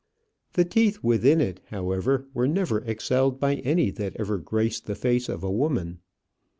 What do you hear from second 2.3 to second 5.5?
were never excelled by any that ever graced the face of